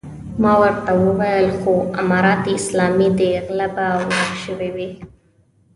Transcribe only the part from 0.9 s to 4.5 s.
وويل خو امارت اسلامي دی غله به ورک